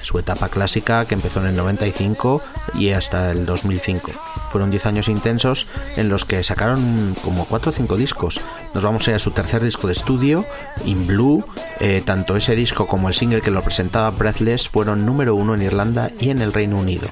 su 0.01 0.19
etapa 0.19 0.49
clásica 0.49 1.05
que 1.05 1.15
empezó 1.15 1.41
en 1.41 1.49
el 1.49 1.57
95 1.57 2.41
y 2.75 2.91
hasta 2.91 3.31
el 3.31 3.45
2005. 3.45 4.13
Fueron 4.55 4.71
10 4.71 4.87
años 4.87 5.09
intensos 5.09 5.67
en 5.97 6.09
los 6.09 6.25
que 6.25 6.41
sacaron 6.45 7.17
como 7.25 7.45
4 7.45 7.71
o 7.71 7.73
5 7.73 7.97
discos. 7.97 8.41
Nos 8.73 8.85
vamos 8.85 9.05
a 9.05 9.11
ir 9.11 9.17
a 9.17 9.19
su 9.19 9.33
tercer 9.33 9.65
disco 9.65 9.89
de 9.89 9.95
estudio, 9.95 10.45
In 10.85 11.09
Blue. 11.09 11.45
Eh, 11.81 12.05
tanto 12.07 12.37
ese 12.37 12.55
disco 12.55 12.87
como 12.87 13.09
el 13.09 13.15
single 13.15 13.41
que 13.41 13.51
lo 13.51 13.63
presentaba 13.63 14.11
Breathless 14.11 14.69
fueron 14.69 15.05
número 15.05 15.35
uno 15.35 15.55
en 15.55 15.63
Irlanda 15.63 16.13
y 16.21 16.31
en 16.31 16.41
el 16.41 16.53
Reino 16.53 16.79
Unido. 16.79 17.09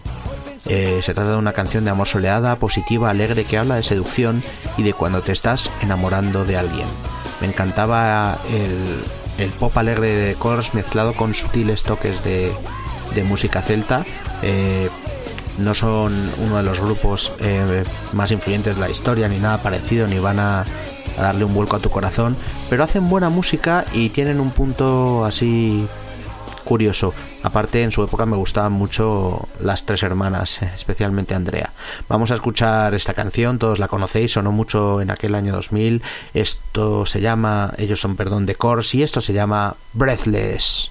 Eh, 0.66 1.01
se 1.03 1.14
trata 1.14 1.32
de 1.32 1.36
una 1.36 1.53
canción 1.53 1.84
de 1.84 1.90
amor 1.90 2.07
soleada, 2.07 2.55
positiva, 2.55 3.11
alegre, 3.11 3.43
que 3.43 3.59
habla 3.59 3.74
de 3.74 3.82
seducción 3.82 4.45
y 4.76 4.84
de 4.84 4.93
cuando 4.93 5.20
te 5.22 5.32
estás 5.32 5.68
enamorando 5.80 6.45
de 6.45 6.59
alguien. 6.59 6.86
Me 7.40 7.49
encantaba 7.49 8.38
el, 8.53 9.51
pop 9.55 9.76
alegre 9.76 10.14
de 10.14 10.34
Corrs 10.36 10.74
mezclado 10.74 11.14
con 11.14 11.34
sutiles 11.34 11.82
toques 11.82 12.22
de, 12.22 12.53
de 13.16 13.24
música 13.24 13.62
celta. 13.62 14.05
Eh, 14.43 14.88
no 15.59 15.74
son 15.74 16.30
uno 16.38 16.57
de 16.57 16.62
los 16.62 16.80
grupos 16.80 17.32
eh, 17.40 17.84
más 18.12 18.30
influyentes 18.30 18.76
de 18.76 18.80
la 18.80 18.90
historia 18.90 19.28
ni 19.28 19.38
nada 19.38 19.62
parecido, 19.62 20.07
ni 20.07 20.18
van 20.18 20.38
a, 20.38 20.64
darle 21.16 21.44
un 21.44 21.55
vuelco 21.55 21.76
a 21.76 21.78
tu 21.78 21.90
corazón, 21.90 22.36
pero 22.70 22.84
hacen 22.84 23.09
buena 23.09 23.28
música 23.28 23.84
y 23.92 24.09
tienen 24.11 24.40
un 24.40 24.50
punto 24.50 25.24
así 25.24 25.86
curioso. 26.64 27.12
Aparte, 27.42 27.82
en 27.82 27.90
su 27.90 28.03
época 28.03 28.24
me 28.24 28.36
gustaban 28.36 28.72
mucho 28.72 29.48
las 29.61 29.84
tres 29.84 30.03
hermanas, 30.05 30.62
especialmente 30.62 31.34
Andrea. 31.34 31.72
Vamos 32.09 32.30
a 32.30 32.34
escuchar 32.34 32.94
esta 32.94 33.14
canción, 33.14 33.59
todos 33.59 33.78
la 33.78 33.88
conocéis, 33.88 34.32
sonó 34.32 34.53
mucho 34.53 35.00
en 35.00 35.11
aquel 35.11 35.34
año 35.34 35.53
2000. 35.53 36.03
Esto 36.34 37.05
se 37.05 37.20
llama, 37.20 37.72
ellos 37.78 38.00
son, 38.00 38.16
perdón, 38.16 38.46
de 38.46 38.55
Corrs 38.55 38.94
y 38.94 39.03
esto 39.03 39.20
se 39.20 39.32
llama 39.32 39.76
Breathless. 39.92 40.90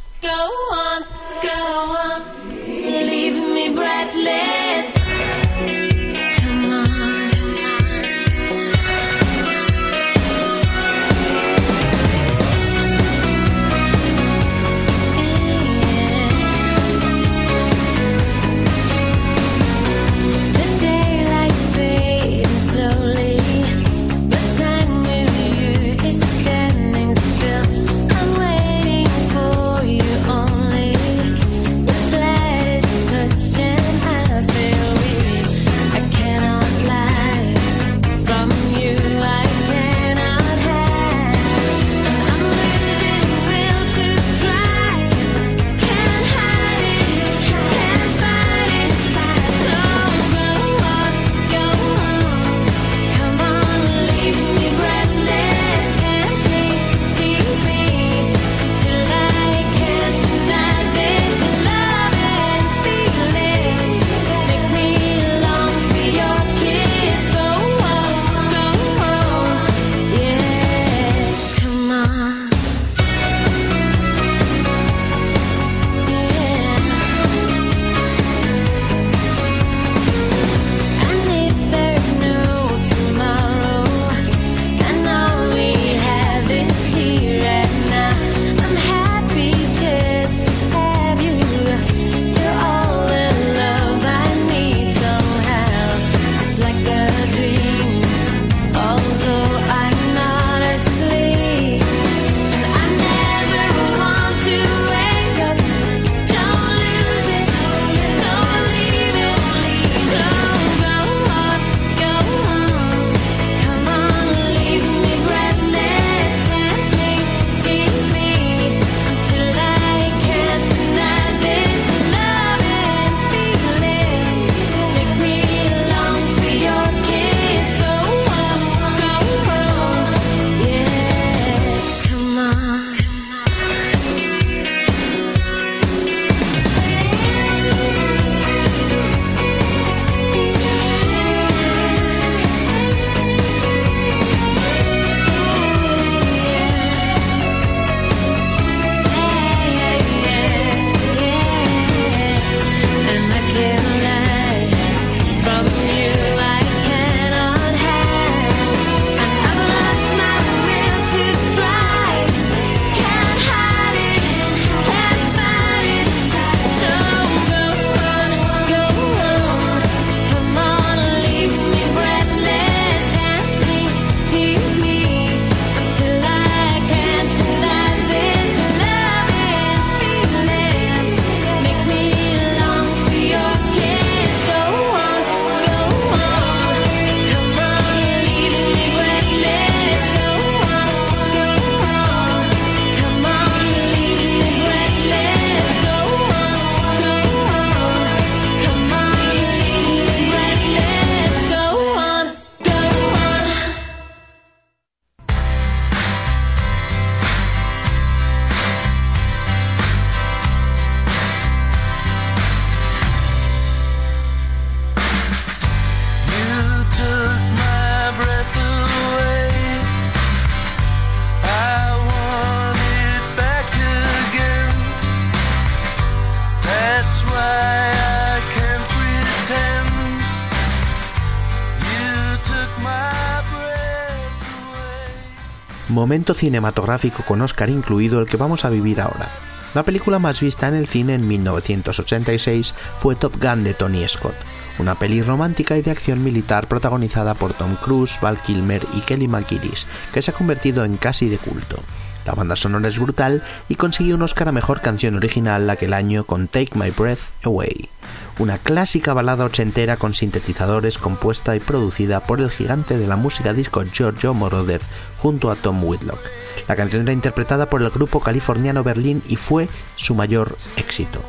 Momento 236.01 236.33
cinematográfico 236.33 237.21
con 237.27 237.41
Oscar 237.41 237.69
incluido 237.69 238.21
el 238.21 238.25
que 238.25 238.35
vamos 238.35 238.65
a 238.65 238.71
vivir 238.71 238.99
ahora. 238.99 239.29
La 239.75 239.83
película 239.83 240.17
más 240.17 240.41
vista 240.41 240.67
en 240.67 240.73
el 240.73 240.87
cine 240.87 241.13
en 241.13 241.27
1986 241.27 242.73
fue 242.97 243.15
Top 243.15 243.35
Gun 243.39 243.63
de 243.63 243.75
Tony 243.75 244.07
Scott, 244.07 244.33
una 244.79 244.95
peli 244.95 245.21
romántica 245.21 245.77
y 245.77 245.83
de 245.83 245.91
acción 245.91 246.23
militar 246.23 246.67
protagonizada 246.67 247.35
por 247.35 247.53
Tom 247.53 247.75
Cruise, 247.75 248.17
Val 248.19 248.41
Kilmer 248.41 248.83
y 248.95 249.01
Kelly 249.01 249.27
McGillis, 249.27 249.85
que 250.11 250.23
se 250.23 250.31
ha 250.31 250.33
convertido 250.33 250.85
en 250.85 250.97
casi 250.97 251.29
de 251.29 251.37
culto. 251.37 251.83
La 252.25 252.33
banda 252.33 252.55
sonora 252.55 252.87
es 252.87 252.99
brutal 252.99 253.43
y 253.67 253.75
consiguió 253.75 254.15
un 254.15 254.21
Oscar 254.21 254.49
a 254.49 254.51
Mejor 254.51 254.81
Canción 254.81 255.15
Original 255.15 255.69
aquel 255.69 255.93
año 255.93 256.23
con 256.23 256.47
Take 256.47 256.71
My 256.75 256.91
Breath 256.91 257.31
Away, 257.43 257.89
una 258.37 258.57
clásica 258.57 259.13
balada 259.13 259.45
ochentera 259.45 259.97
con 259.97 260.13
sintetizadores 260.13 260.97
compuesta 260.97 261.55
y 261.55 261.59
producida 261.59 262.19
por 262.19 262.39
el 262.39 262.51
gigante 262.51 262.97
de 262.97 263.07
la 263.07 263.15
música 263.15 263.53
disco 263.53 263.83
Giorgio 263.83 264.33
Moroder 264.33 264.81
junto 265.17 265.49
a 265.49 265.55
Tom 265.55 265.83
Whitlock. 265.83 266.19
La 266.67 266.75
canción 266.75 267.01
era 267.01 267.13
interpretada 267.13 267.69
por 267.69 267.81
el 267.81 267.89
grupo 267.89 268.19
californiano 268.19 268.83
Berlín 268.83 269.23
y 269.27 269.35
fue 269.35 269.67
su 269.95 270.13
mayor 270.13 270.57
éxito. 270.77 271.21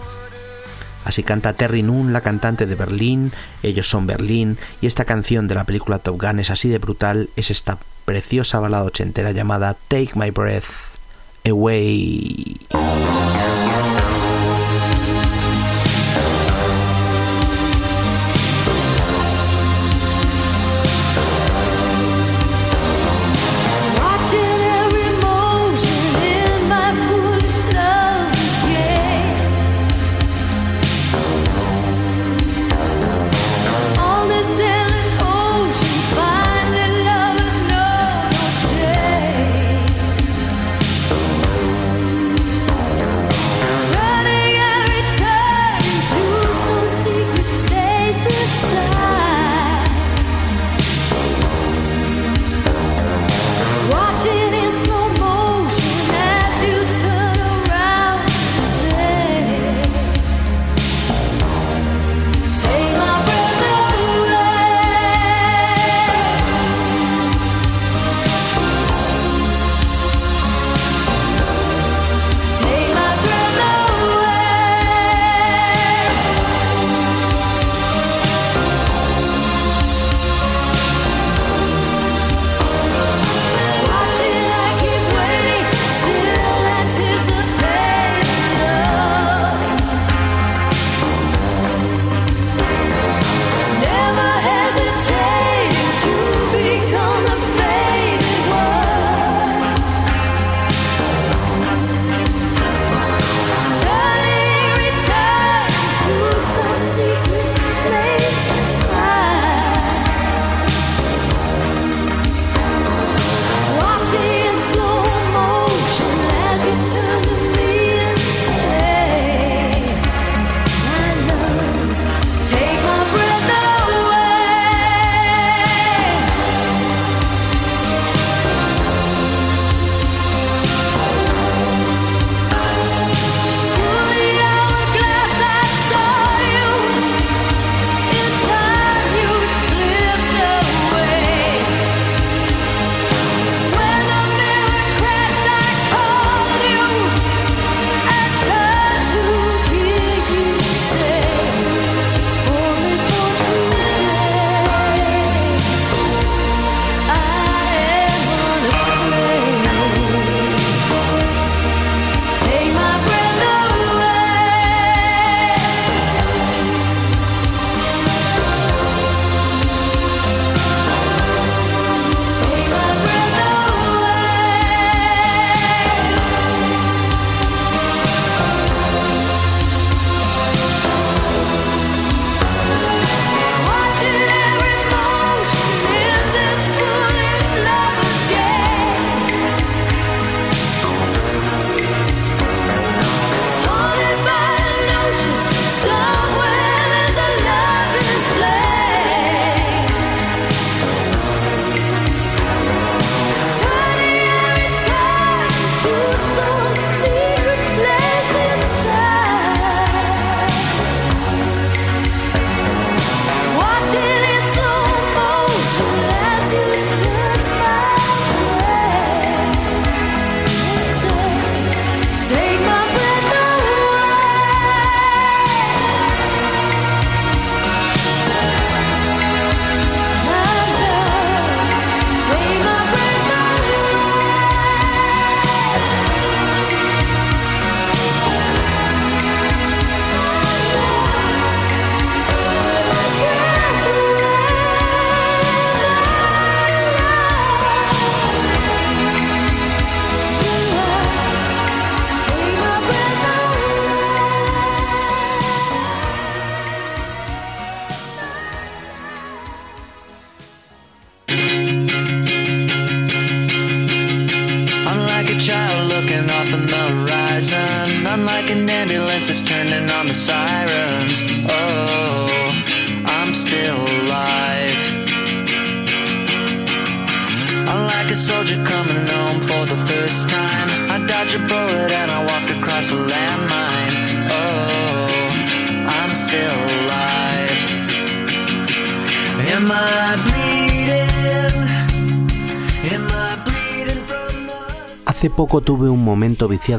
Así 1.05 1.23
canta 1.23 1.55
Terry 1.55 1.83
Nunn, 1.83 2.13
la 2.13 2.21
cantante 2.21 2.67
de 2.67 2.75
Berlín, 2.75 3.33
ellos 3.63 3.89
son 3.89 4.07
Berlín, 4.07 4.59
y 4.81 4.87
esta 4.87 5.05
canción 5.05 5.49
de 5.49 5.55
la 5.55 5.65
película 5.65 5.99
Top 5.99 6.21
Gun 6.21 6.39
es 6.39 6.51
así 6.51 6.69
de 6.69 6.79
brutal, 6.79 7.31
es 7.37 7.51
esta 7.51 7.79
preciosa 8.05 8.61
balada 8.61 8.85
ochentera 8.85 9.33
llamada 9.33 9.77
Take 9.89 10.13
My 10.15 10.31
Breath 10.31 10.65
Away. 11.45 12.61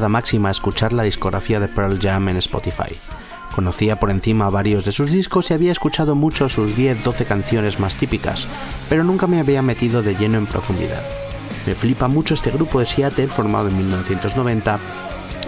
Máxima 0.08 0.50
escuchar 0.50 0.92
la 0.92 1.02
discografía 1.02 1.60
de 1.60 1.68
Pearl 1.68 2.00
Jam 2.00 2.28
en 2.28 2.38
Spotify. 2.38 2.96
Conocía 3.54 4.00
por 4.00 4.10
encima 4.10 4.50
varios 4.50 4.84
de 4.84 4.92
sus 4.92 5.12
discos 5.12 5.50
y 5.50 5.54
había 5.54 5.72
escuchado 5.72 6.14
mucho 6.14 6.48
sus 6.48 6.76
10-12 6.76 7.24
canciones 7.26 7.78
más 7.78 7.94
típicas, 7.94 8.46
pero 8.88 9.04
nunca 9.04 9.26
me 9.26 9.38
había 9.38 9.62
metido 9.62 10.02
de 10.02 10.16
lleno 10.16 10.38
en 10.38 10.46
profundidad. 10.46 11.02
Me 11.66 11.74
flipa 11.74 12.08
mucho 12.08 12.34
este 12.34 12.50
grupo 12.50 12.80
de 12.80 12.86
Seattle 12.86 13.28
formado 13.28 13.68
en 13.68 13.76
1990 13.76 14.78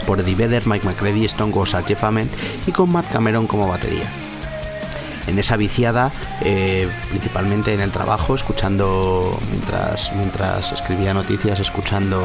por 0.07 0.21
Eddie 0.21 0.37
Vedder, 0.37 0.67
Mike 0.67 0.87
McCready, 0.87 1.25
Stone 1.25 1.53
Gossard, 1.53 1.87
Jeff 1.87 2.05
Ament 2.05 2.33
y 2.67 2.73
con 2.73 2.93
Matt 2.93 3.11
Cameron 3.11 3.47
como 3.47 3.67
batería. 3.67 4.07
En 5.27 5.39
esa 5.39 5.57
viciada, 5.57 6.13
eh, 6.43 6.89
principalmente 7.11 7.75
en 7.75 7.81
el 7.81 7.91
trabajo, 7.91 8.37
escuchando 8.37 9.37
mientras, 9.51 10.13
mientras 10.15 10.71
escribía 10.71 11.13
noticias, 11.13 11.59
escuchando 11.59 12.23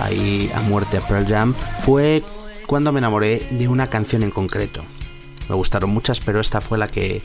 ahí 0.00 0.50
a 0.54 0.60
muerte 0.60 0.98
a 0.98 1.00
Pearl 1.00 1.26
Jam, 1.26 1.54
fue 1.80 2.22
cuando 2.66 2.92
me 2.92 2.98
enamoré 2.98 3.46
de 3.50 3.68
una 3.68 3.88
canción 3.88 4.22
en 4.22 4.30
concreto. 4.30 4.82
Me 5.48 5.54
gustaron 5.54 5.90
muchas, 5.90 6.20
pero 6.20 6.40
esta 6.40 6.60
fue 6.60 6.78
la 6.78 6.88
que 6.88 7.22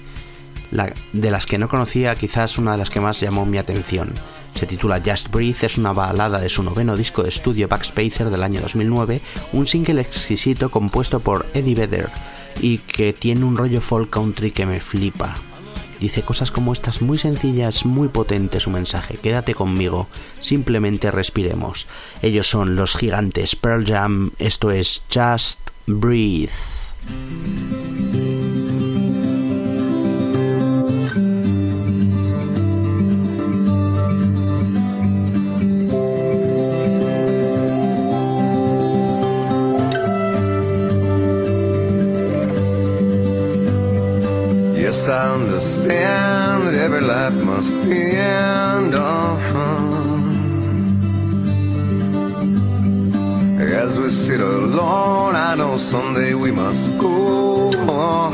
la, 0.72 0.94
de 1.14 1.32
las 1.32 1.46
que 1.46 1.58
no 1.58 1.68
conocía, 1.68 2.16
quizás 2.16 2.58
una 2.58 2.74
de 2.74 2.78
las 2.78 2.90
que 2.90 3.00
más 3.00 3.20
llamó 3.20 3.46
mi 3.46 3.58
atención. 3.58 4.14
Se 4.56 4.66
titula 4.66 5.02
Just 5.06 5.32
Breathe, 5.32 5.66
es 5.66 5.78
una 5.78 5.94
balada 5.94 6.40
de 6.40 6.50
su 6.50 6.64
noveno 6.64 6.98
disco 6.98 7.24
de 7.24 7.30
estudio 7.30 7.68
Backspacer 7.68 8.30
del 8.30 8.44
año 8.44 8.62
2009, 8.62 9.22
un 9.54 9.68
single 9.68 10.02
exquisito 10.02 10.70
compuesto 10.70 11.20
por 11.20 11.46
Eddie 11.54 11.76
Vedder 11.76 12.10
y 12.62 12.80
que 12.80 13.14
tiene 13.14 13.46
un 13.46 13.58
rollo 13.58 13.80
folk 13.80 14.10
country 14.10 14.52
que 14.52 14.66
me 14.66 14.80
flipa. 14.80 15.36
Dice 16.00 16.22
cosas 16.22 16.52
como 16.52 16.72
estas 16.72 17.02
muy 17.02 17.18
sencillas, 17.18 17.86
muy 17.86 18.08
potente 18.08 18.60
su 18.60 18.70
mensaje. 18.70 19.18
Quédate 19.18 19.54
conmigo, 19.54 20.08
simplemente 20.40 21.12
respiremos. 21.12 21.88
Ellos 22.22 22.48
son 22.48 22.76
los 22.76 22.96
gigantes 22.96 23.56
Pearl 23.56 23.86
Jam, 23.86 24.32
esto 24.40 24.72
es 24.72 25.02
Just 25.14 25.60
Breathe. 25.88 26.52
I 45.08 45.34
understand 45.34 46.68
that 46.68 46.74
every 46.74 47.02
life 47.02 47.34
must 47.34 47.74
end. 47.74 48.94
Uh-huh. 48.94 49.70
As 53.84 53.98
we 53.98 54.10
sit 54.10 54.42
alone, 54.42 55.36
I 55.36 55.56
know 55.56 55.78
someday 55.78 56.34
we 56.34 56.52
must 56.52 56.98
go 56.98 57.70
on. 57.88 58.34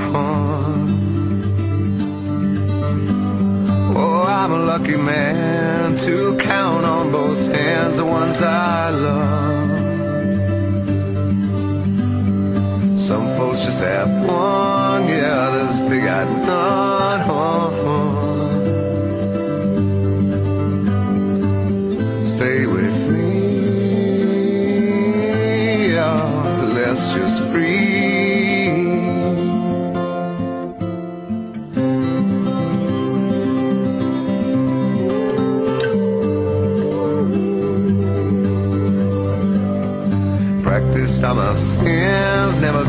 Oh, 3.95 4.23
I'm 4.27 4.51
a 4.51 4.59
lucky 4.59 4.97
man 4.97 5.95
to 5.97 6.37
count 6.37 6.85
on 6.85 7.11
both 7.11 7.53
hands 7.53 7.97
the 7.97 8.05
ones 8.05 8.41
I 8.41 8.89
love. 8.89 9.74
Some 13.05 13.27
folks 13.37 13.63
just 13.63 13.81
have 13.83 14.09
one, 14.25 15.07
yeah, 15.07 15.47
others 15.47 15.79
they 15.87 15.99
got 15.99 16.27
none. 16.47 16.95
Stay 22.25 22.65
with 22.65 22.99
me, 23.11 23.25
yeah, 25.93 26.17
let's 26.73 27.13
just 27.13 27.43
breathe. 27.51 27.85
Practice 40.63 41.23
on 41.23 41.35
my 41.37 41.53
sins, 41.55 42.57
never 42.57 42.84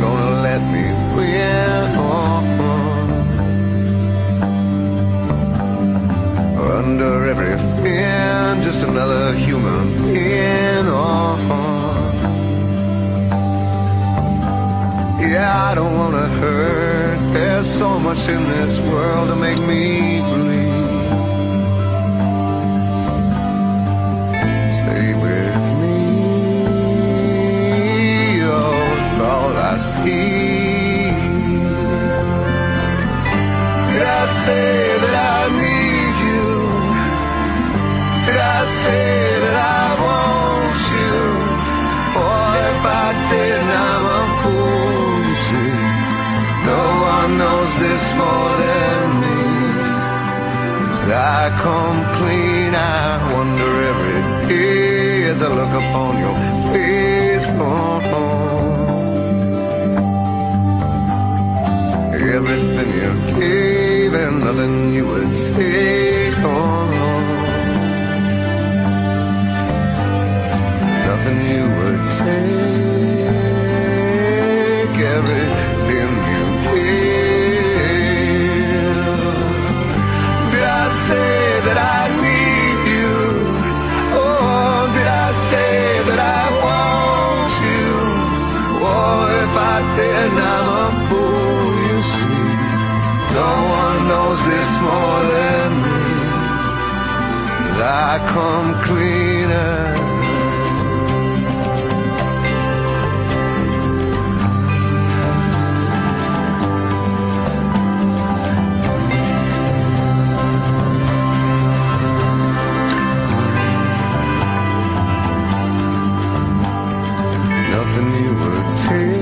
Nothing 117.97 118.25
you 118.25 118.35
would 118.35 118.77
take, 118.77 119.16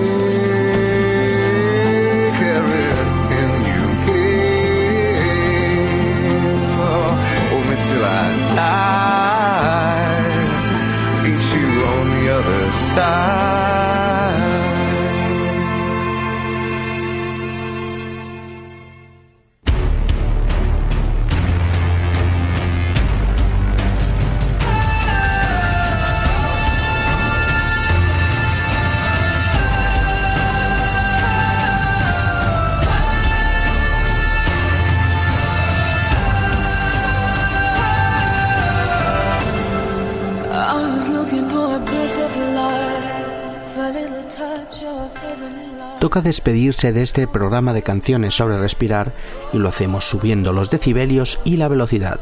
Toca 46.15 46.29
despedirse 46.29 46.93
de 46.93 47.03
este 47.03 47.27
programa 47.27 47.73
de 47.73 47.83
canciones 47.83 48.35
sobre 48.35 48.57
respirar 48.57 49.13
y 49.53 49.59
lo 49.59 49.71
hacemos 49.71 50.05
subiendo 50.05 50.53
los 50.53 50.71
decibelios 50.71 51.41
y 51.43 51.57
la 51.57 51.67
velocidad. 51.67 52.21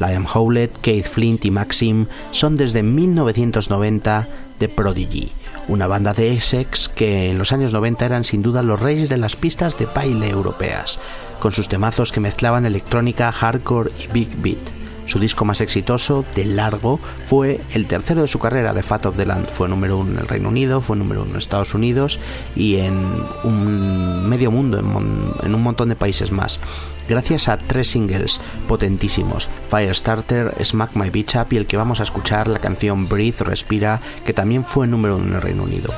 Liam 0.00 0.26
Howlett, 0.26 0.76
Keith 0.78 1.06
Flint 1.06 1.44
y 1.44 1.52
Maxim 1.52 2.06
son 2.32 2.56
desde 2.56 2.82
1990 2.82 4.26
The 4.58 4.68
Prodigy, 4.68 5.30
una 5.68 5.86
banda 5.86 6.12
de 6.12 6.32
Essex 6.32 6.88
que 6.88 7.30
en 7.30 7.38
los 7.38 7.52
años 7.52 7.72
90 7.72 8.04
eran 8.04 8.24
sin 8.24 8.42
duda 8.42 8.64
los 8.64 8.80
reyes 8.80 9.08
de 9.08 9.18
las 9.18 9.36
pistas 9.36 9.78
de 9.78 9.86
baile 9.86 10.28
europeas, 10.28 10.98
con 11.38 11.52
sus 11.52 11.68
temazos 11.68 12.10
que 12.10 12.18
mezclaban 12.18 12.66
electrónica, 12.66 13.30
hardcore 13.30 13.92
y 13.96 14.12
big 14.12 14.42
beat. 14.42 14.79
Su 15.10 15.18
disco 15.18 15.44
más 15.44 15.60
exitoso, 15.60 16.24
de 16.36 16.44
largo, 16.44 17.00
fue 17.26 17.60
el 17.74 17.86
tercero 17.88 18.20
de 18.22 18.28
su 18.28 18.38
carrera, 18.38 18.72
The 18.72 18.84
Fat 18.84 19.06
of 19.06 19.16
the 19.16 19.26
Land. 19.26 19.48
Fue 19.48 19.68
número 19.68 19.98
uno 19.98 20.12
en 20.12 20.18
el 20.20 20.28
Reino 20.28 20.50
Unido, 20.50 20.80
fue 20.80 20.96
número 20.96 21.22
uno 21.22 21.32
en 21.32 21.38
Estados 21.38 21.74
Unidos 21.74 22.20
y 22.54 22.76
en 22.76 23.24
un 23.42 24.28
medio 24.28 24.52
mundo, 24.52 24.78
en, 24.78 25.52
un 25.52 25.62
montón 25.64 25.88
de 25.88 25.96
países 25.96 26.30
más. 26.30 26.60
Gracias 27.08 27.48
a 27.48 27.58
tres 27.58 27.90
singles 27.90 28.40
potentísimos, 28.68 29.48
Firestarter, 29.68 30.54
Smack 30.64 30.94
My 30.94 31.10
Bitch 31.10 31.34
Up 31.34 31.48
y 31.50 31.56
el 31.56 31.66
que 31.66 31.76
vamos 31.76 31.98
a 31.98 32.04
escuchar, 32.04 32.46
la 32.46 32.60
canción 32.60 33.08
Breathe, 33.08 33.42
Respira, 33.42 34.00
que 34.24 34.32
también 34.32 34.64
fue 34.64 34.86
número 34.86 35.16
uno 35.16 35.26
en 35.26 35.34
el 35.34 35.42
Reino 35.42 35.64
Unido. 35.64 35.92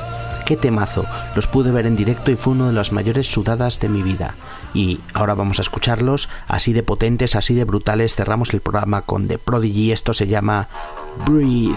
¡Qué 0.47 0.57
temazo! 0.57 1.05
Los 1.37 1.49
pude 1.49 1.71
ver 1.71 1.85
en 1.85 1.97
directo 1.97 2.31
y 2.31 2.37
fue 2.37 2.55
una 2.55 2.69
de 2.69 2.73
las 2.73 2.93
mayores 2.93 3.27
sudadas 3.27 3.79
de 3.79 3.91
mi 3.91 4.03
vida. 4.03 4.37
Y 4.75 5.01
ahora 5.15 5.35
vamos 5.35 5.59
a 5.59 5.63
escucharlos, 5.63 6.29
así 6.49 6.73
de 6.73 6.83
potentes, 6.83 7.37
así 7.37 7.55
de 7.55 7.65
brutales. 7.65 8.15
Cerramos 8.15 8.55
el 8.55 8.61
programa 8.61 9.03
con 9.03 9.29
The 9.29 9.39
Prodigy. 9.39 9.93
Esto 9.93 10.15
se 10.15 10.27
llama 10.27 10.69
Breathe. 11.27 11.77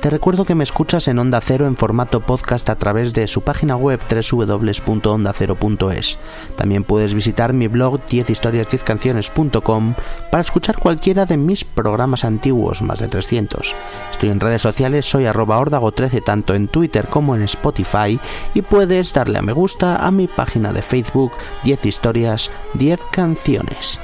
Te 0.00 0.10
recuerdo 0.10 0.44
que 0.44 0.54
me 0.54 0.62
escuchas 0.62 1.08
en 1.08 1.18
Onda 1.18 1.40
Cero 1.40 1.66
en 1.66 1.76
formato 1.76 2.20
podcast 2.20 2.70
a 2.70 2.76
través 2.76 3.14
de 3.14 3.26
su 3.26 3.40
página 3.40 3.74
web 3.74 3.98
www.ondacero.es. 4.08 6.18
También 6.54 6.84
puedes 6.84 7.14
visitar 7.14 7.52
mi 7.52 7.66
blog 7.66 7.98
10historias10canciones.com 8.06 9.94
para 10.30 10.40
escuchar 10.40 10.78
cualquiera 10.78 11.26
de 11.26 11.36
mis 11.36 11.64
programas 11.64 12.24
antiguos, 12.24 12.80
más 12.80 13.00
de 13.00 13.08
300. 13.08 13.74
Estoy 14.12 14.28
en 14.28 14.38
redes 14.38 14.62
sociales, 14.62 15.04
soy 15.04 15.26
arroba 15.26 15.58
ordago13 15.58 16.22
tanto 16.22 16.54
en 16.54 16.68
Twitter 16.68 17.08
como 17.08 17.34
en 17.34 17.42
Spotify 17.42 18.20
y 18.54 18.62
puedes 18.62 19.12
darle 19.12 19.40
a 19.40 19.42
me 19.42 19.52
gusta 19.52 19.96
a 19.96 20.12
mi 20.12 20.28
página 20.28 20.72
de 20.72 20.82
Facebook 20.82 21.32
10 21.64 21.86
historias, 21.86 22.52
10 22.74 23.00
canciones. 23.10 23.98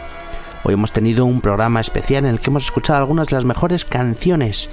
Hoy 0.67 0.73
hemos 0.73 0.93
tenido 0.93 1.27
un 1.27 1.43
programa 1.43 1.83
especial 1.83 2.25
en 2.25 2.31
el 2.31 2.41
que 2.41 2.49
hemos 2.49 2.65
escuchado 2.65 2.99
algunas 2.99 3.29
de 3.29 3.37
las 3.37 3.45
mejores 3.45 3.85
canciones 3.85 4.71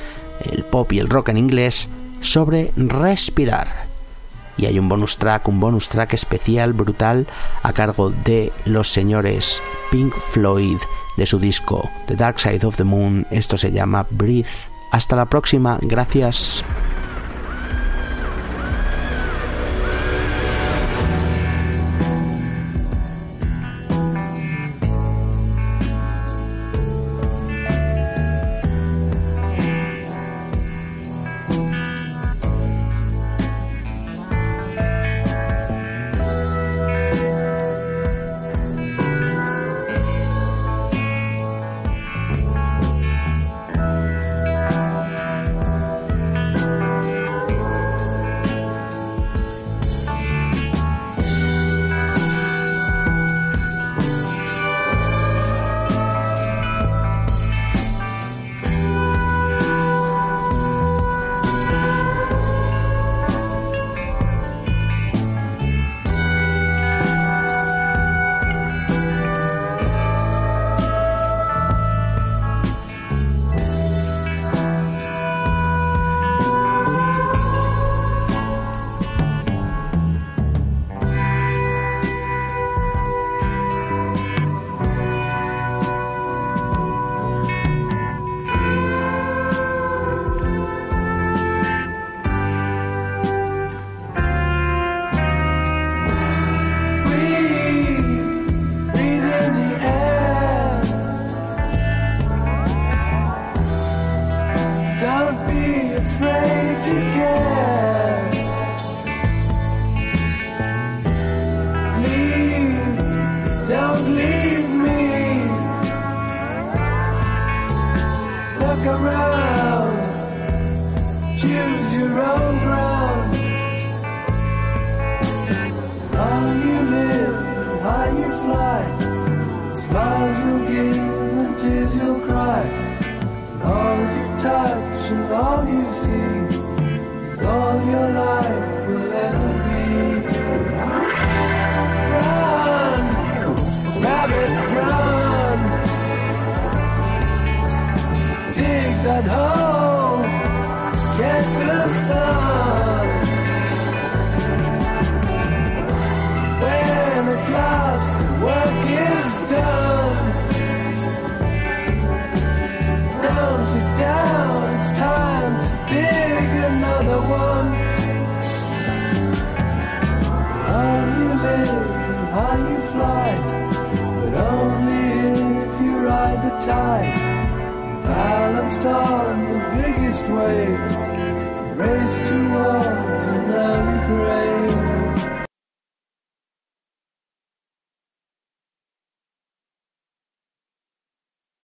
el 0.51 0.63
pop 0.63 0.91
y 0.93 0.99
el 0.99 1.09
rock 1.09 1.29
en 1.29 1.37
inglés, 1.37 1.89
sobre 2.19 2.71
respirar. 2.75 3.89
Y 4.57 4.65
hay 4.65 4.77
un 4.77 4.89
bonus 4.89 5.17
track, 5.17 5.47
un 5.47 5.59
bonus 5.59 5.89
track 5.89 6.13
especial, 6.13 6.73
brutal, 6.73 7.27
a 7.63 7.73
cargo 7.73 8.11
de 8.11 8.51
los 8.65 8.91
señores 8.91 9.61
Pink 9.89 10.13
Floyd, 10.15 10.77
de 11.17 11.25
su 11.25 11.39
disco 11.39 11.89
The 12.07 12.15
Dark 12.15 12.39
Side 12.39 12.65
of 12.65 12.77
the 12.77 12.83
Moon. 12.83 13.25
Esto 13.31 13.57
se 13.57 13.71
llama 13.71 14.05
Breathe. 14.09 14.69
Hasta 14.91 15.15
la 15.15 15.25
próxima, 15.25 15.77
gracias. 15.81 16.63